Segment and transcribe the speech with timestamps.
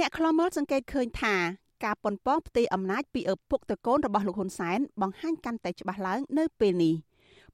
[0.00, 1.34] អ្នកខ្លាំមើលសង្កេតឃើញថា
[1.84, 6.94] ការប៉ុនប៉ងផ្ទេរអំណាចពីឪពុកទៅកូនរបស់លោកហ៊ុនសែនបង្ហាញកាន់តែច្បាស់ឡើងនៅពេលនេះ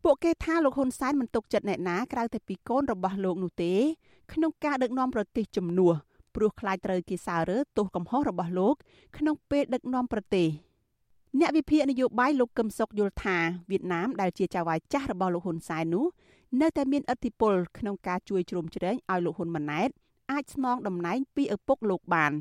[0.04, 3.72] ពួកគេថាលោកហ៊ុនសែនមិនទុកចិត្តអ្នកណាក្រៅតែពីកូនរបស់លោកនោះទេ
[4.32, 5.94] ក្នុងការដឹកនាំប្រទេសជំនួស
[6.34, 8.74] ព្រោះខ្លាចត្រូវគេសើរើទោសកំហុសរបស់លោក
[9.16, 10.48] ក្នុងពេលដឹកនាំប្រទេស
[11.40, 13.36] អ្នកវិភាគនយោបាយលោកកឹមសុខយល់ថា
[13.70, 16.06] វៀតណាមដែលជាចៅហ្វាយចាស់របស់លោកហ៊ុនសែននោះ
[16.60, 19.90] នៅតែមានឥទ្ធិពលក្នុងការជួយជ្រោមជ្រែងឲ្យលោកហ៊ុនម៉ាណែត
[20.30, 22.32] អាចស្នងតំណែងពីឪពុកលោកបាន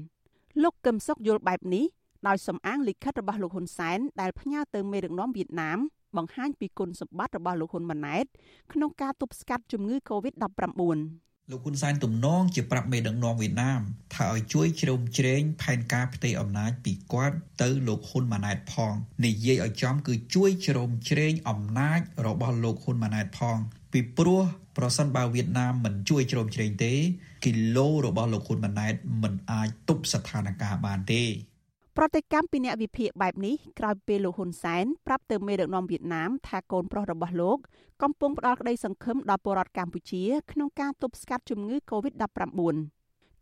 [0.63, 1.85] លោកកឹមសុខយល់បែបនេះ
[2.27, 5.80] ដោយសំអាងលិខិតរបស់លោកហ៊ុនសែនដែលផ្ញើទៅមេដឹកនាំវៀតណាម
[6.17, 8.25] បង្ហាញពីគុណសម្បត្តិរបស់លោកហ៊ុនម៉ាណែត
[8.73, 10.81] ក្នុងការទប់ស្កាត់ជំងឺ Covid-19
[11.52, 13.81] លោកហ៊ុនសែនទំនងជាប្រាប់មេដឹកនាំវៀតណាម
[14.16, 18.94] ថាឲ្យជួយជ្រោមជ្រែងផែនការផ្ទៃអំណាចពីគាត់ទៅលោកហ៊ុនម៉ាណែតផង
[19.25, 23.58] និយាយឲ្យចំគឺជួយជ្រោមជ្រែងអំណាចរបស់លោកហ៊ុនម៉ាណែតផង
[23.91, 24.41] ពីព្រោះ
[24.77, 26.94] ប្រសិនបើវៀតណាមមិនជួយជ្រោមជ្រែងទេ
[27.45, 31.23] គីឡូរបស់លោកហ៊ុនម៉ាណែតមិនអាចទប់ស្ថានភាពបានទេ
[31.98, 37.58] ប្រតិកម្មពីអ្នកវិភាគបែបនេះក្រោយពេលលោកហ៊ុនសែនប្រាប់ទៅមេដឹកនាំវៀតណាមថាកូនប្រុសរបស់លោក
[38.03, 42.75] កំពុងផ្ដល់ក្តីសង្ឃឹមដល់ពលរដ្ឋកម្ពុជាក្នុងការទប់ស្កាត់ជំងឺ Covid-19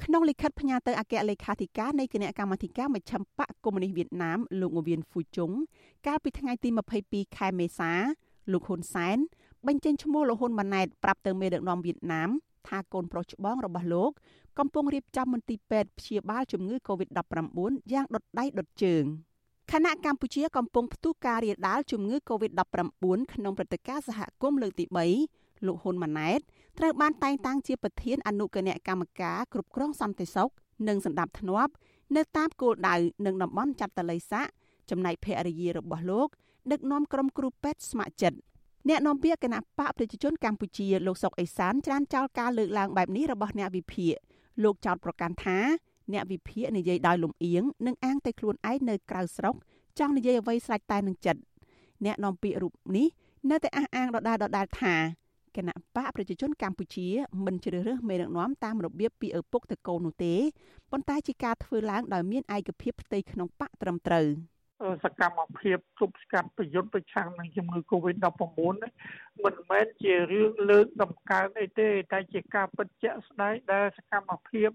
[0.03, 5.51] ក្នុងលិខិតផ្ញើទៅអគ្គលេខាធិការនៃគណៈកម្មាធិការមជ្ឈិមបកកុម្មុយនីសវៀតណាមលោកងវៀនហ្វូជុង
[6.07, 6.69] កាលពីថ្ងៃទី
[7.03, 7.91] 22ខែមេសា
[8.51, 9.17] លោកហ៊ុនសែន
[9.67, 12.29] បញ្ចេញឈ្មោះលោកហ៊ុនម៉ាណែតប្រាប់ទៅមេដឹកនាំវៀតណាម
[12.67, 14.11] ថាកូនប្រុសច្បងរបស់លោក
[14.59, 17.59] កំពុងរៀបចំមន្ទីរពេទ្យព្យាបាលជំងឺ Covid-19
[17.93, 19.03] យ៉ាងដុតដៃដុតជើង
[19.71, 22.63] ខណៈកម្ពុជាកំពុងផ្ទុះការរាលដាលជំងឺ Covid-19
[23.33, 24.85] ក្នុងព្រឹត្តិការណ៍សហគមន៍លើកទី
[25.25, 26.39] 3លោកហ៊ុនម៉ាណែត
[26.79, 30.49] ត្រូវបានតែងតាំងជាប្រធានអនុគណៈកម្មការគ្រប់គ្រងសន្តិសុខ
[30.87, 31.73] និងសណ្ដាប់ធ្នាប់
[32.15, 34.47] នៅតាមគោលដៅនិងតំបន់ចាត់តល័យស័ក
[34.89, 36.27] ចំណែកភរិយារបស់លោក
[36.71, 38.37] ដឹកនាំក្រុមគ្រូពេទ្យស្ម័គ្រចិត្ត
[38.89, 44.15] អ្នកនាំពាក្យគណៈបកប្រជាជនកម្ពុជាលោកសុកអេសានច្រានចោលការលើកឡើងបែបនេះរបស់អ្នកវិភាគ
[44.63, 45.57] លោកចោតប្រកាន់ថា
[46.13, 49.55] អ្នកវិភាគនិយាយដោយលំអៀងនិងអាងតែខ្លួនឯងនៅក្រៅស្រុក
[49.99, 51.41] ចង់និយាយអ្វីស្រេចតែនឹងចិត្ត
[52.05, 53.07] អ្នកនាំពាក្យរូបនេះ
[53.49, 54.95] នៅតែអះអាងដដែលដដែលថា
[55.55, 57.07] គណៈបកប្រជាជនកម្ពុជា
[57.45, 60.35] មិនជ្រើសរើសមេដឹកនាំតាមរបៀបពីឪពុកទៅកូននោះទេ
[60.91, 64.27] ប៉ុន្តែជាការធ្វើឡើងដោយមានឯកភាពផ្ទៃក្នុងបកត្រឹមត្រូវ។
[65.03, 68.41] សកម្មភាពទប់ស្កាត់ប្រយុទ្ធប្រឆាំងនឹងជំងឺ Covid-19
[69.43, 74.69] មិនមែនជារឿងលើកដំកើងអីទេតែជាការពិតជាក់ស្ដែងដែលសកម្មភាព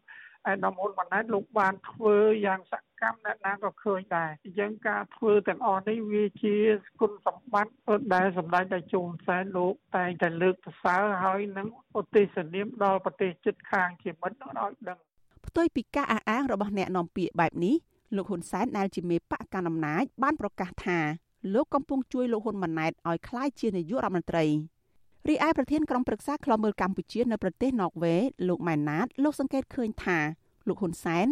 [0.51, 2.17] ឯដំហ៊ុនម៉ាណែតលោកបានធ្វើ
[2.47, 6.57] យ៉ាងសកម្មអ្នកណាក៏ឃើញដែរអញ្ចឹងការធ្វើទាំងអស់នេះវាជា
[7.01, 7.75] គុណសម្បត្តិ
[8.15, 11.69] ដែលសម្ដេចតេជោសែនលោកតែងតែលើកសរសើរហើយនឹង
[12.01, 14.99] ឧទ្ទិសនាមដល់ប្រទេសជិតខាងជាមិត្តឲ្យដឹង
[15.47, 17.77] ផ្ទុយពីការអះអាងរបស់អ្នកនាំពាក្យបែបនេះ
[18.17, 20.99] លោកហ៊ុនសែនដែលជាមេបកកណ្ដាលអំណាចបានប្រកាសថា
[21.55, 24.45] លោកកំពុងជួយលោកហ៊ុនម៉ាណែតឲ្យក្លាយជានាយករដ្ឋមន្ត្រី
[25.29, 28.17] រីឯប្រធានក្រុមប្រឹក្សាខ្លមើលកម្ពុជានៅប្រទេសណ័រវេ
[28.49, 30.19] លោកម៉ែនណាតលោកសង្កេតឃើញថា
[30.69, 31.27] លោកហ៊ុនសែន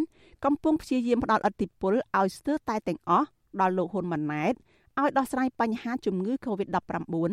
[0.45, 3.27] កំពុងព្យាយាមផ្ដល់ឥទ្ធិពលឲ្យស្ទើរតែទាំងអស់
[3.61, 4.53] ដល់លោកហ៊ុនម៉ាណែត
[4.99, 7.31] ឲ្យដោះស្រាយបញ្ហាជំងឺ Covid-19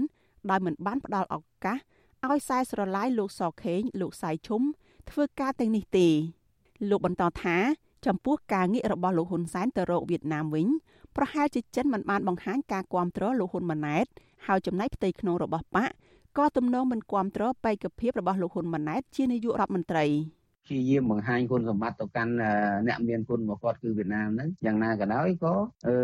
[0.50, 1.78] ដោយមិនបានផ្ដល់ឱកាស
[2.26, 4.62] ឲ្យខ្សែស្រឡាយលោកសខេងលោកសៃឈុំ
[5.10, 6.08] ធ្វើការទាំងនេះទេ
[6.90, 7.56] លោកបន្តថា
[8.06, 10.66] ចំពោះការងាករបស់លោកហ៊ុនសែនទៅរកវៀតណាមវិញ
[11.16, 14.06] ប្រហែលជាចិនមិនបានបង្ហាញការគ្រប់គ្រងលោកហ៊ុនម៉ាណែត
[14.46, 15.90] ហើយចំណែកផ្ទៃក្នុងរបស់បក
[16.38, 20.04] ក៏ទំនងមិនគ្រប់គ្រងបេក្ខភាពរបស់លោកហ៊ុនម៉ាណែតជានាយករដ្ឋមន្ត្រី។
[20.66, 22.32] ព្យាយាមបង្ហាញគុណសម្បត្តិទៅកាន់
[22.88, 25.54] អ្នកមានគុណរបស់គាត់គឺវៀតណាមហ្នឹងយ៉ាងណាក៏ដោយក៏
[25.88, 25.96] អឺ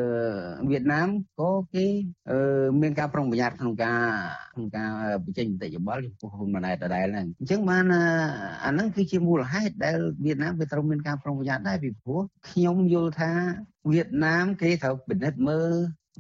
[0.71, 1.09] វៀតណាម
[1.41, 1.87] ក៏គេ
[2.31, 4.01] អឺមានការប្រុងប្រយ័ត្នក្នុងការ
[4.55, 4.91] ក្នុងការ
[5.25, 7.85] បញ្ចេញមតិយោបល់ចំពោះហ៊ុនម៉ាណែតដដែលហ្នឹងអញ្ចឹងបាន
[8.65, 12.21] អាហ្នឹងគឺជាមូលហេតុដែលវៀតណាមវាត្រូវមានការប្រុងប្រយ័ត្នដែរពីព្រោះ
[12.51, 13.33] ខ្ញុំយល់ថា
[13.93, 15.73] វៀតណាមគេត្រូវពិនិត្យមើល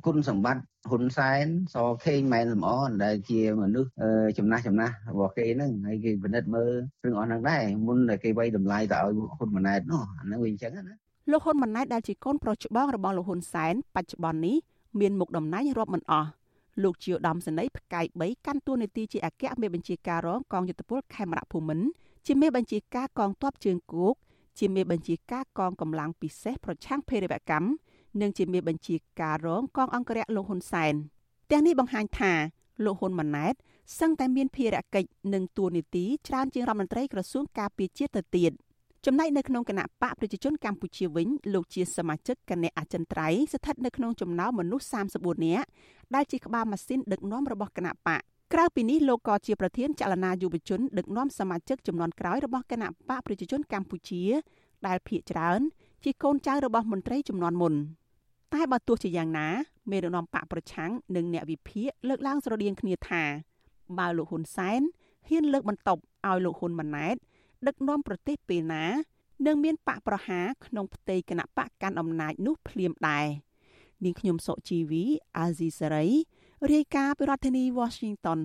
[0.06, 3.90] គុណសម្បត្តិហ៊ុនសែនសខេងម៉ែនសំអនដែលជាមនុស្ស
[4.38, 6.72] ចំណាស់ចំណាស់របស់គេហ្នឹងហើយគេពិនិត្យមើល
[7.04, 10.94] រឿងអស់ហ្នឹងដែរមុនតែគេវាយតម្លៃទៅឲ្យហ៊ុនម៉ាណែតនោះអាហ្នឹងវាអញ្ចឹងណា
[11.30, 14.56] លោកហ៊ុនម៉ាណែតដែលជាកូនប្រុសច្បងរបស់លោកហ៊ុនសែនបច្ចុប្បន្ននេះ
[15.00, 16.28] មានមុខតំណែងរាប់មិនអស់
[16.82, 21.86] លោកជាឧត្តមសេនីយ៍ផ្កាយ3កាន់តួនាទីជាអគ្គមេបញ្ជាការរងកងយុទ្ធពលខេមរៈភូមិន្ទ
[22.26, 24.14] ជាមេបញ្ជាការកងទ័ពជើងគោក
[24.58, 27.66] ជាមេបញ្ជាការកងកម្លាំងពិសេសប្រឆាំងភេរវកម្ម
[28.20, 30.94] និងជាមេបញ្ជាការរងកងអង្គរៈលោកហ៊ុនសែន
[31.50, 32.32] ទាំងនេះបង្ហាញថា
[32.84, 33.54] លោកហ៊ុនម៉ាណែត
[33.98, 38.52] សឹងតែមានភារកិច្ចនិងទួនាទីច្រើនជាងរដ្ឋមន្ត្រីក្រសួងការពារជាតិទៅទៀត
[39.06, 44.86] ចំណែកនៅក្នុងគណៈបកប្រជាជនកម្ពុជាវិញលោកជាសមាជិកគណៈអចិន្ត្រៃយ៍ស្ថិតនៅក្នុងចំណោមមនុស្ស
[45.16, 45.66] 34នាក់
[46.14, 48.20] ដែលជាក្បាលម៉ាស៊ីនដឹកនាំរបស់គណៈបក
[48.52, 54.22] ក្រៅពីនេះលោកក៏ជាប្រធានចលនាយុវជនដឹកនាំសមាជិកចំនួនក្រោយរបស់គណៈបកប្រជាជនកម្ពុជា
[54.86, 55.60] ដែលភាគច្រើន
[56.04, 57.74] ជាកូនចៅរបស់មន្ត្រីចំនួនមុន
[58.54, 59.48] តែបើទោះជាយ៉ាងណា
[59.90, 63.22] មេដឹកនាំបកប្រឆាំងនិងអ្នកវិភាគលើកឡើងស្រដៀងគ្នាថា
[63.98, 64.80] បើលោកហ៊ុនសែន
[65.28, 67.16] ហ៊ានលើកបន្ទប់ឲ្យលោកហ៊ុនម៉ាណែត
[67.66, 68.84] ដឹកនាំប្រទេសពេលណា
[69.46, 73.26] នឹងមានបកប្រហារក្នុងផ្ទៃគណៈបកកាន់អំណាចនោះភ្លាមដែរ
[74.04, 75.04] នាងខ្ញុំសុជីវី
[75.38, 76.06] អាស៊ីសេរី
[76.72, 78.40] រាយការណ៍ពីរដ្ឋធានី Washington